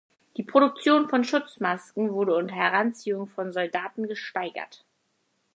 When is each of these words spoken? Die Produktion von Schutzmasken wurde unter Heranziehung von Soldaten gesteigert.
Die 0.35 0.41
Produktion 0.41 1.09
von 1.09 1.23
Schutzmasken 1.23 2.11
wurde 2.11 2.35
unter 2.35 2.55
Heranziehung 2.55 3.27
von 3.27 3.51
Soldaten 3.51 4.07
gesteigert. 4.07 4.83